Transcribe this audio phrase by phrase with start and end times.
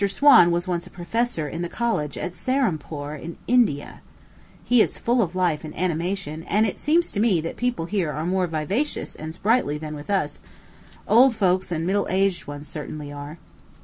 [0.09, 4.01] Swan was once a professor in the college at Serampore, in India.
[4.63, 8.11] He is full of life and animation; and it seems to me that people here
[8.11, 10.39] are more vivacious and sprightly than with us
[11.07, 13.37] old folks and middle aged ones certainly are.